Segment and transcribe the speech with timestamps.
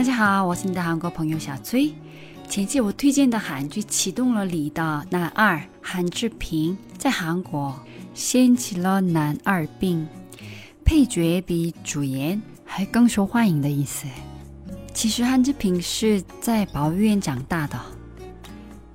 [0.00, 1.92] 大家好，我是你的韩国朋友小崔。
[2.48, 7.78] 前期我推荐的韩剧《启动了你的男二》，韩志平在韩国
[8.14, 10.08] 掀起了男二病，
[10.86, 14.06] 配角比主演还更受欢迎的意思。
[14.94, 17.78] 其实韩志平是在保育院长大的。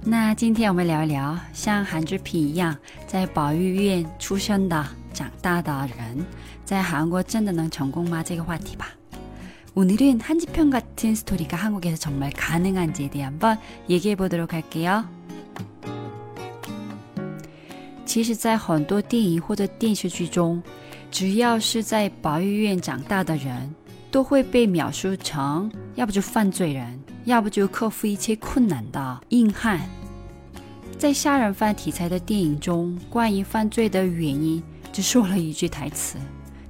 [0.02, 2.76] 那今天我们聊一聊像韩志平一样
[3.06, 4.84] 在保育院出生的、
[5.14, 6.26] 长大的人，
[6.66, 8.24] 在韩国真的能成功吗？
[8.24, 8.90] 这个话题吧。
[9.75, 15.05] 오늘은 한지평 같은 스토리가 한국에서 정말 가능한지에 대해 한번 얘기해 보도록 할게요.
[18.05, 20.61] 其实，在很多电影或者电视剧中，
[21.13, 23.73] 只要是在保育院长大的人，
[24.11, 29.81] 都会被描述成要不就克服一切困难的硬汉。
[30.99, 34.61] 在杀人犯题材的电影中，关于犯罪的原因
[34.93, 36.19] 只说了一句台词，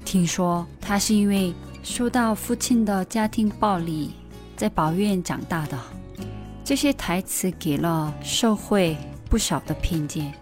[0.04, 1.54] 听说他是因为
[1.85, 4.11] 受到父亲的家庭暴力，
[4.57, 5.79] 在保育院长大的。
[6.63, 8.97] 这些台词给了社会
[9.29, 10.33] 不少的偏见。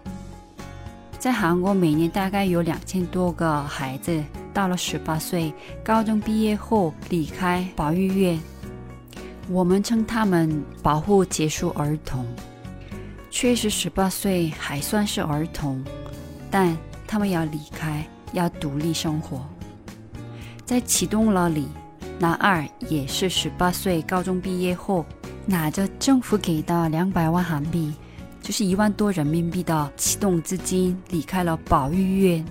[1.18, 4.24] 在韩国，每年大概有两千多个孩子
[4.54, 5.52] 到了十八岁，
[5.84, 8.40] 高中毕业后离开保育院，
[9.50, 12.26] 我们称他们“保护结束儿童”。
[13.30, 15.84] 确实，十八岁还算是儿童，
[16.50, 16.74] 但
[17.06, 18.02] 他们要离开，
[18.32, 19.46] 要独立生活。
[20.64, 21.66] 在启动了里，
[22.18, 25.04] 男二也是十八岁，高中毕业后，
[25.44, 27.92] 拿着政府给的两百万韩币，
[28.40, 32.44] 就是一万多人民币的启动资金，离开了保育院。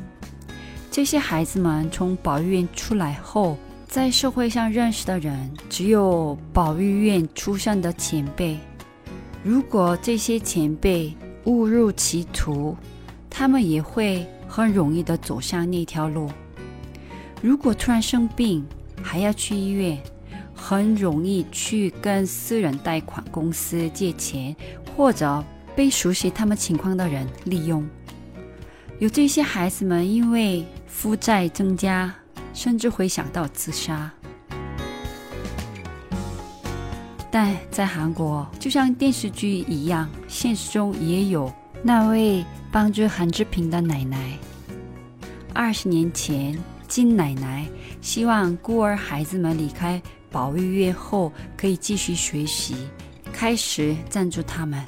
[0.92, 8.60] 这些孩子们从保育院出来后，在社会上认识的人只有保育院出生的前辈。
[9.44, 11.12] 如果这些前辈
[11.46, 12.78] 误入歧途，
[13.28, 16.30] 他们也会很容易的走向那条路。
[17.44, 18.66] 如果突然生病，
[19.02, 20.02] 还要去医院，
[20.56, 24.56] 很容易去跟私人贷款公司借钱，
[24.96, 25.44] 或者
[25.76, 27.86] 被熟悉他们情况的人利用。
[28.98, 32.16] 有这些孩子们因为负债增加，
[32.54, 34.10] 甚至会想到自杀。
[37.30, 41.52] 但在韩国，就像电视剧一样，现实中也有
[41.84, 44.38] 那位帮助韩志平的奶奶。
[45.54, 46.58] 二十年前。
[46.94, 47.68] 金奶奶
[48.02, 50.00] 希望孤儿孩子们离开
[50.30, 52.76] 保育院后可以继续学习，
[53.34, 54.80] 开始赞助他们。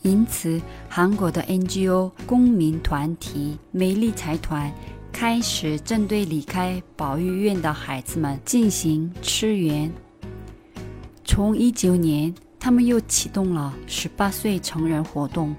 [0.00, 4.72] 因此，韩国的 NGO 公民团体美丽财团
[5.12, 9.92] 开始针对离开保育院的孩子们进行支援。
[11.22, 15.54] 从一九年，他们又启动了十八岁成人活动，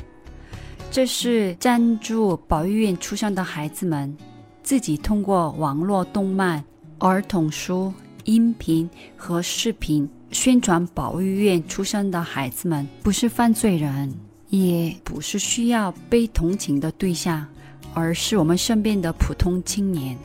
[0.90, 4.18] 这是赞助保育院出生的孩子们。
[4.66, 6.62] 自己通过网络动漫、
[6.98, 7.94] 儿童书、
[8.24, 14.12] 音频和视频宣传保育院出生的孩子们不是犯罪人，
[14.50, 17.46] 也不是需要被同情的对象，
[17.94, 20.18] 而是我们身边的普通青年。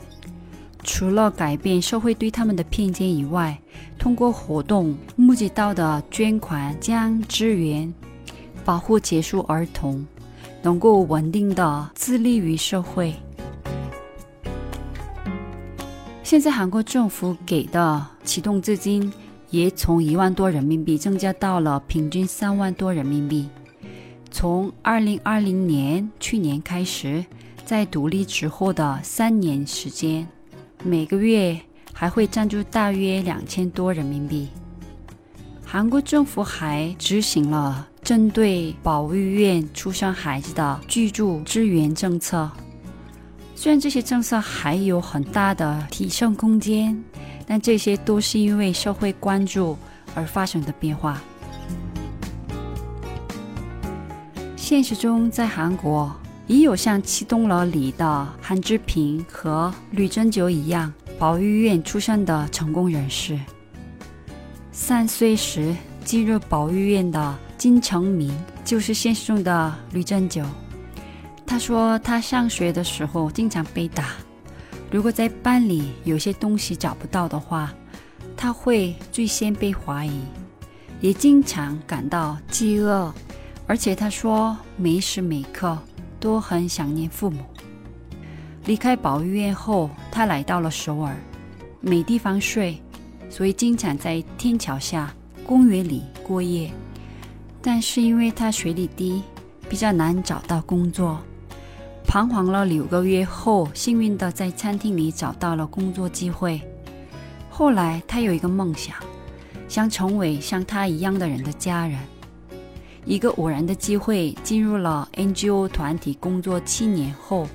[0.83, 3.55] 除了改变社会对他们的偏见以外，
[3.99, 7.93] 通过活动募集到的捐款将支援
[8.65, 10.03] 保护结束儿童，
[10.63, 13.13] 能够稳定的自立于社会。
[16.31, 19.11] 现在韩国政府给的启动资金
[19.49, 23.49] 也从一万多人民币增加到了平均三万多人民币。
[24.31, 27.25] 从二零二零年去年开始，
[27.65, 30.25] 在独立之后的三年时间，
[30.85, 31.59] 每个月
[31.91, 34.47] 还会赞助大约两千多人民币。
[35.65, 42.49] 韩国政府还执行了针对保育院出生孩子的居住支援政策。
[43.53, 46.99] 虽然这些政策还有很大的提升空间，
[47.45, 49.77] 但这些都是因为社会关注
[50.15, 51.21] 而发生的变化。
[54.55, 56.11] 现实中，在韩国
[56.47, 63.39] 也有像启动了里的韩志平和吕珍九一样，保育院出身的成功人士。
[64.71, 68.33] 三岁时进入保育院的金成民，
[68.65, 70.43] 就是现实中的吕珍九。
[71.51, 74.05] 他说，他上学的时候经常被打。
[74.89, 77.73] 如果在班里有些东西找不到的话，
[78.37, 80.21] 他会最先被怀疑，
[81.01, 83.13] 也经常感到饥饿。
[83.67, 85.77] 而且他说，每时每刻
[86.21, 87.43] 都很想念父母。
[88.63, 91.13] 离开保育院后，他来到了首尔，
[91.81, 92.81] 没地方睡，
[93.29, 95.13] 所以经常在天桥下、
[95.45, 96.71] 公园里过夜。
[97.61, 99.21] 但是因为他学历低，
[99.67, 101.19] 比较难找到工作。
[102.11, 106.59] 彷徨了六个月后，幸运的在餐厅里找到了工作机会。
[107.49, 108.97] 后来，他有一个梦想，
[109.69, 111.97] 想成为像他一样的人的家人。
[113.05, 117.47] 一个偶然的机会，进入了 NGO 团体工作七年后，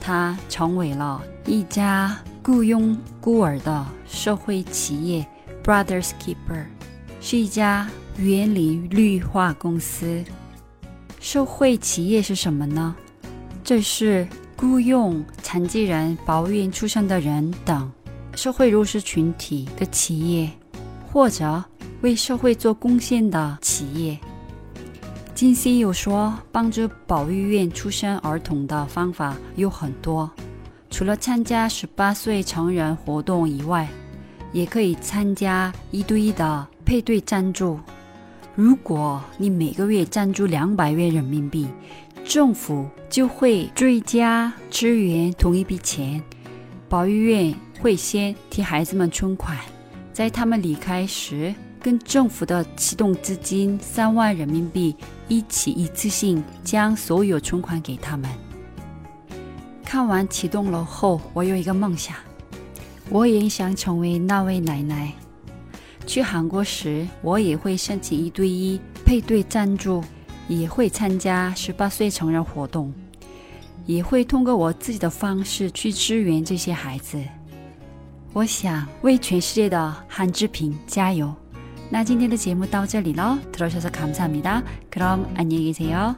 [0.00, 5.26] 他成为了一家雇佣孤儿的社会企业
[5.62, 6.64] Brothers Keeper，
[7.20, 7.86] 是一家
[8.16, 10.24] 园林绿化公司。
[11.20, 12.96] 社会企业是什么呢？
[13.64, 14.28] 这是
[14.58, 17.90] 雇佣残疾人、保育出生的人等
[18.34, 20.50] 社会弱势群体的企业，
[21.10, 21.64] 或者
[22.02, 24.18] 为社会做贡献的企业。
[25.34, 30.30] 金 CEO 说，帮助保育院出生儿童的方法有很多，
[30.90, 33.88] 除了参加十八岁成人活动以外，
[34.52, 37.80] 也可以参加一对一的配对赞助。
[38.54, 41.66] 如果你每个月赞助两百元人民币，
[42.24, 46.22] 政府就会追加支援同一笔钱。
[46.88, 49.56] 保育院会先替孩子们存款，
[50.12, 51.54] 在他们离开时。
[51.80, 54.96] 跟政府的启动资金三万人民币
[55.28, 58.30] 一起一次性将所有存款给他们。
[59.84, 62.16] 看完启动了后，我有一个梦想，
[63.10, 65.12] 我也想成为那位奶奶。
[66.06, 70.02] 去韩国时，我也会申请一对一配对赞助，
[70.47, 72.93] 也会参加十八岁成人活动，
[73.85, 77.21] 也会通过我自己的方式去支援这些孩子。
[78.33, 81.33] 我想为全世界的韩志平加油。
[81.89, 86.15] 那今天的节目到这里了，들어주셔서감사합니다그럼안녕히계세요